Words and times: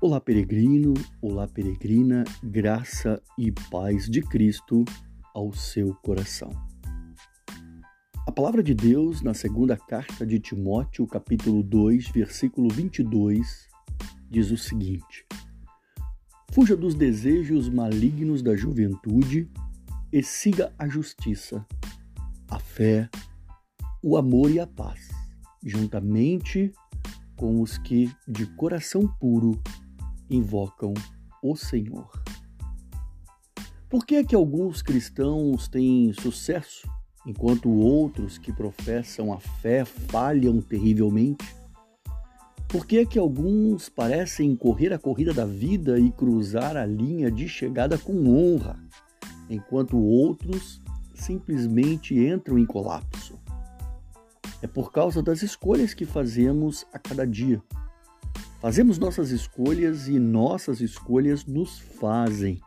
Olá, 0.00 0.20
peregrino, 0.20 0.94
olá, 1.20 1.48
peregrina, 1.48 2.22
graça 2.40 3.20
e 3.36 3.50
paz 3.50 4.08
de 4.08 4.22
Cristo 4.22 4.84
ao 5.34 5.52
seu 5.52 5.92
coração. 5.92 6.52
A 8.24 8.30
palavra 8.30 8.62
de 8.62 8.74
Deus, 8.74 9.22
na 9.22 9.34
segunda 9.34 9.76
carta 9.76 10.24
de 10.24 10.38
Timóteo, 10.38 11.04
capítulo 11.04 11.64
2, 11.64 12.10
versículo 12.10 12.68
22, 12.68 13.66
diz 14.30 14.52
o 14.52 14.56
seguinte: 14.56 15.26
Fuja 16.52 16.76
dos 16.76 16.94
desejos 16.94 17.68
malignos 17.68 18.40
da 18.40 18.54
juventude 18.54 19.50
e 20.12 20.22
siga 20.22 20.72
a 20.78 20.86
justiça, 20.86 21.66
a 22.48 22.60
fé, 22.60 23.10
o 24.00 24.16
amor 24.16 24.48
e 24.48 24.60
a 24.60 24.66
paz, 24.66 25.08
juntamente 25.66 26.72
com 27.36 27.60
os 27.60 27.78
que 27.78 28.08
de 28.28 28.46
coração 28.54 29.08
puro 29.18 29.60
invocam 30.30 30.94
o 31.42 31.56
Senhor. 31.56 32.10
Por 33.88 34.04
que 34.04 34.16
é 34.16 34.24
que 34.24 34.34
alguns 34.34 34.82
cristãos 34.82 35.66
têm 35.66 36.12
sucesso, 36.12 36.86
enquanto 37.26 37.70
outros 37.70 38.36
que 38.36 38.52
professam 38.52 39.32
a 39.32 39.40
fé 39.40 39.84
falham 39.84 40.60
terrivelmente? 40.60 41.56
Por 42.68 42.84
que 42.84 42.98
é 42.98 43.06
que 43.06 43.18
alguns 43.18 43.88
parecem 43.88 44.54
correr 44.54 44.92
a 44.92 44.98
corrida 44.98 45.32
da 45.32 45.46
vida 45.46 45.98
e 45.98 46.10
cruzar 46.10 46.76
a 46.76 46.84
linha 46.84 47.30
de 47.30 47.48
chegada 47.48 47.96
com 47.96 48.28
honra, 48.28 48.78
enquanto 49.48 49.96
outros 49.96 50.82
simplesmente 51.14 52.14
entram 52.14 52.58
em 52.58 52.66
colapso? 52.66 53.38
É 54.60 54.66
por 54.66 54.92
causa 54.92 55.22
das 55.22 55.42
escolhas 55.42 55.94
que 55.94 56.04
fazemos 56.04 56.84
a 56.92 56.98
cada 56.98 57.26
dia. 57.26 57.62
Fazemos 58.60 58.98
nossas 58.98 59.30
escolhas 59.30 60.08
e 60.08 60.18
nossas 60.18 60.80
escolhas 60.80 61.46
nos 61.46 61.78
fazem. 61.78 62.58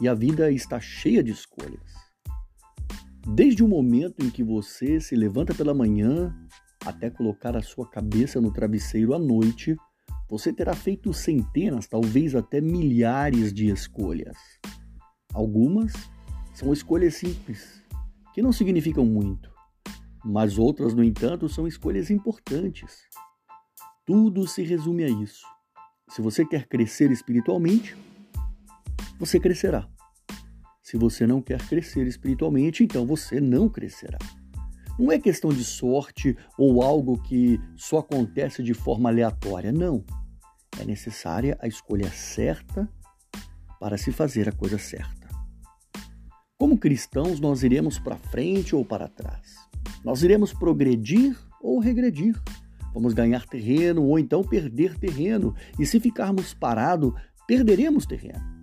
E 0.00 0.08
a 0.08 0.14
vida 0.14 0.50
está 0.50 0.80
cheia 0.80 1.22
de 1.22 1.30
escolhas. 1.30 1.94
Desde 3.28 3.62
o 3.62 3.68
momento 3.68 4.24
em 4.24 4.28
que 4.30 4.42
você 4.42 5.00
se 5.00 5.14
levanta 5.14 5.54
pela 5.54 5.72
manhã 5.72 6.36
até 6.84 7.08
colocar 7.08 7.56
a 7.56 7.62
sua 7.62 7.88
cabeça 7.88 8.40
no 8.40 8.52
travesseiro 8.52 9.14
à 9.14 9.20
noite, 9.20 9.76
você 10.28 10.52
terá 10.52 10.74
feito 10.74 11.12
centenas, 11.12 11.86
talvez 11.86 12.34
até 12.34 12.60
milhares 12.60 13.52
de 13.52 13.70
escolhas. 13.70 14.36
Algumas 15.32 15.92
são 16.52 16.72
escolhas 16.72 17.14
simples, 17.14 17.84
que 18.34 18.42
não 18.42 18.50
significam 18.50 19.06
muito, 19.06 19.48
mas 20.24 20.58
outras, 20.58 20.92
no 20.92 21.04
entanto, 21.04 21.48
são 21.48 21.68
escolhas 21.68 22.10
importantes. 22.10 23.08
Tudo 24.04 24.46
se 24.46 24.62
resume 24.62 25.04
a 25.04 25.08
isso. 25.08 25.44
Se 26.08 26.20
você 26.20 26.44
quer 26.44 26.66
crescer 26.66 27.10
espiritualmente, 27.10 27.96
você 29.18 29.38
crescerá. 29.38 29.88
Se 30.82 30.96
você 30.96 31.26
não 31.26 31.40
quer 31.40 31.60
crescer 31.68 32.06
espiritualmente, 32.06 32.82
então 32.82 33.06
você 33.06 33.40
não 33.40 33.68
crescerá. 33.68 34.18
Não 34.98 35.12
é 35.12 35.18
questão 35.18 35.50
de 35.50 35.64
sorte 35.64 36.36
ou 36.58 36.82
algo 36.82 37.22
que 37.22 37.60
só 37.76 37.98
acontece 37.98 38.62
de 38.62 38.74
forma 38.74 39.08
aleatória, 39.08 39.70
não. 39.70 40.04
É 40.80 40.84
necessária 40.84 41.56
a 41.60 41.68
escolha 41.68 42.10
certa 42.10 42.88
para 43.78 43.96
se 43.96 44.12
fazer 44.12 44.48
a 44.48 44.52
coisa 44.52 44.78
certa. 44.78 45.28
Como 46.58 46.76
cristãos, 46.76 47.40
nós 47.40 47.62
iremos 47.62 47.98
para 47.98 48.16
frente 48.16 48.76
ou 48.76 48.84
para 48.84 49.08
trás. 49.08 49.56
Nós 50.04 50.22
iremos 50.22 50.52
progredir 50.52 51.34
ou 51.62 51.78
regredir. 51.78 52.34
Vamos 52.92 53.14
ganhar 53.14 53.46
terreno 53.46 54.02
ou 54.04 54.18
então 54.18 54.42
perder 54.42 54.98
terreno, 54.98 55.54
e 55.78 55.86
se 55.86 56.00
ficarmos 56.00 56.54
parados, 56.54 57.12
perderemos 57.46 58.06
terreno. 58.06 58.60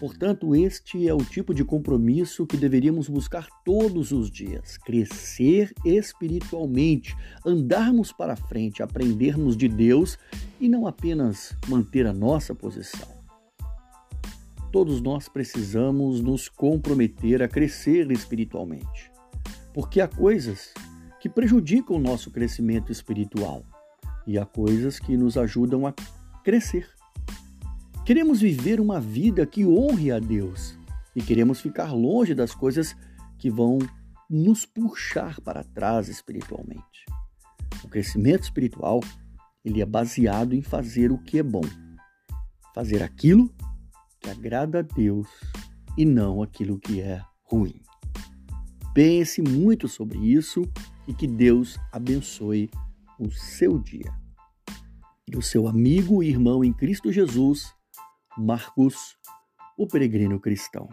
Portanto, 0.00 0.56
este 0.56 1.06
é 1.06 1.12
o 1.12 1.22
tipo 1.22 1.52
de 1.52 1.62
compromisso 1.62 2.46
que 2.46 2.56
deveríamos 2.56 3.06
buscar 3.06 3.46
todos 3.62 4.12
os 4.12 4.30
dias: 4.30 4.78
crescer 4.78 5.74
espiritualmente, 5.84 7.14
andarmos 7.44 8.10
para 8.10 8.34
frente, 8.34 8.82
aprendermos 8.82 9.54
de 9.58 9.68
Deus 9.68 10.18
e 10.58 10.70
não 10.70 10.86
apenas 10.86 11.54
manter 11.68 12.06
a 12.06 12.14
nossa 12.14 12.54
posição. 12.54 13.08
Todos 14.72 15.02
nós 15.02 15.28
precisamos 15.28 16.22
nos 16.22 16.48
comprometer 16.48 17.42
a 17.42 17.48
crescer 17.48 18.10
espiritualmente, 18.10 19.12
porque 19.74 20.00
há 20.00 20.08
coisas 20.08 20.72
que 21.20 21.28
prejudicam 21.28 21.96
o 21.96 22.00
nosso 22.00 22.30
crescimento 22.30 22.90
espiritual 22.90 23.62
e 24.26 24.38
há 24.38 24.44
coisas 24.44 24.98
que 24.98 25.16
nos 25.16 25.36
ajudam 25.36 25.86
a 25.86 25.94
crescer. 26.42 26.88
Queremos 28.04 28.40
viver 28.40 28.80
uma 28.80 29.00
vida 29.00 29.46
que 29.46 29.64
honre 29.64 30.10
a 30.10 30.18
Deus 30.18 30.76
e 31.14 31.22
queremos 31.22 31.60
ficar 31.60 31.92
longe 31.92 32.34
das 32.34 32.54
coisas 32.54 32.96
que 33.38 33.50
vão 33.50 33.78
nos 34.28 34.64
puxar 34.64 35.40
para 35.40 35.64
trás 35.64 36.08
espiritualmente. 36.08 37.04
O 37.84 37.88
crescimento 37.88 38.44
espiritual, 38.44 39.00
ele 39.64 39.80
é 39.80 39.86
baseado 39.86 40.54
em 40.54 40.62
fazer 40.62 41.10
o 41.10 41.18
que 41.18 41.38
é 41.38 41.42
bom. 41.42 41.64
Fazer 42.74 43.02
aquilo 43.02 43.52
que 44.20 44.30
agrada 44.30 44.80
a 44.80 44.82
Deus 44.82 45.28
e 45.96 46.04
não 46.04 46.42
aquilo 46.42 46.78
que 46.78 47.00
é 47.00 47.22
ruim. 47.42 47.80
Pense 48.94 49.40
muito 49.42 49.88
sobre 49.88 50.18
isso 50.18 50.62
e 51.06 51.14
que 51.14 51.26
Deus 51.26 51.78
abençoe 51.92 52.70
o 53.20 53.30
seu 53.30 53.78
dia. 53.78 54.10
E 55.28 55.36
o 55.36 55.42
seu 55.42 55.68
amigo 55.68 56.22
e 56.22 56.28
irmão 56.30 56.64
em 56.64 56.72
Cristo 56.72 57.12
Jesus, 57.12 57.74
Marcos, 58.36 59.18
o 59.76 59.86
peregrino 59.86 60.40
cristão. 60.40 60.88